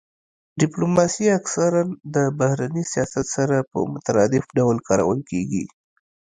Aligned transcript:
ډیپلوماسي 0.59 1.25
اکثرا 1.39 1.83
د 2.15 2.17
بهرني 2.39 2.83
سیاست 2.93 3.25
سره 3.35 3.57
په 3.71 3.79
مترادف 3.93 4.45
ډول 4.57 4.77
کارول 4.87 5.19
کیږي 5.29 5.63